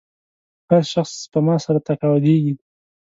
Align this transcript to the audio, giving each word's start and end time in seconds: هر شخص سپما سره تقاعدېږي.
هر 0.69 0.83
شخص 0.93 1.11
سپما 1.23 1.55
سره 1.65 1.79
تقاعدېږي. 1.89 2.53